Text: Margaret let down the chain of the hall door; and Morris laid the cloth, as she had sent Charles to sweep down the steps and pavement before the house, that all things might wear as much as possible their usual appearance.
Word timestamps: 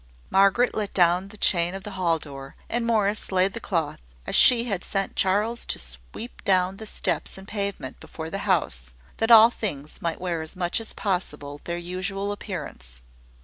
Margaret 0.31 0.73
let 0.73 0.95
down 0.95 1.27
the 1.27 1.37
chain 1.37 1.75
of 1.75 1.83
the 1.83 1.91
hall 1.91 2.17
door; 2.17 2.55
and 2.69 2.87
Morris 2.87 3.31
laid 3.31 3.53
the 3.53 3.59
cloth, 3.59 3.99
as 4.25 4.33
she 4.35 4.63
had 4.63 4.83
sent 4.83 5.15
Charles 5.15 5.63
to 5.67 5.77
sweep 5.77 6.43
down 6.43 6.77
the 6.77 6.87
steps 6.87 7.37
and 7.37 7.47
pavement 7.47 7.99
before 7.99 8.31
the 8.31 8.39
house, 8.49 8.95
that 9.17 9.29
all 9.29 9.51
things 9.51 10.01
might 10.01 10.19
wear 10.19 10.41
as 10.41 10.55
much 10.55 10.81
as 10.81 10.93
possible 10.93 11.61
their 11.65 11.77
usual 11.77 12.31
appearance. 12.31 13.03